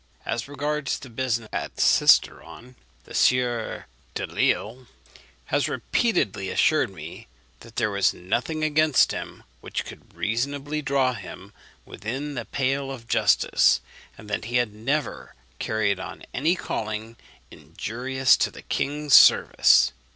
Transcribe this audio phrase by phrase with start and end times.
[0.25, 3.85] As regards the business at Cisteron, the Sieur
[4.15, 4.87] Delisle
[5.45, 7.27] has repeatedly assured me
[7.59, 11.53] that there was nothing against him which could reasonably draw him
[11.85, 13.79] within the pale of justice,
[14.17, 17.15] and that he had never carried on any calling
[17.51, 19.91] injurious to the king's service.